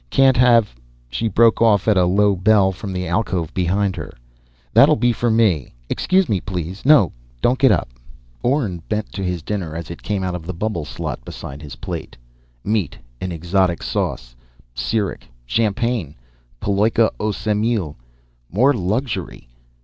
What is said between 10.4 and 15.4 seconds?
the bubble slot beside his plate: meat in an exotic sauce, Sirik